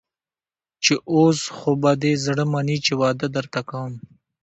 [0.83, 3.93] چې اوس خو به دې زړه مني چې واده درته کوم.